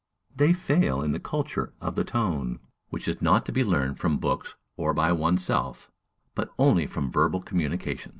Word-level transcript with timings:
They 0.35 0.51
fail 0.53 1.03
in 1.03 1.11
the 1.11 1.19
culture 1.19 1.73
of 1.79 1.93
the 1.93 2.03
tone, 2.03 2.57
which 2.89 3.07
is 3.07 3.21
not 3.21 3.45
to 3.45 3.51
be 3.51 3.63
learned 3.63 3.99
from 3.99 4.17
books 4.17 4.55
or 4.75 4.95
by 4.95 5.11
one's 5.11 5.45
self, 5.45 5.91
but 6.33 6.51
only 6.57 6.87
from 6.87 7.11
verbal 7.11 7.39
communication. 7.39 8.09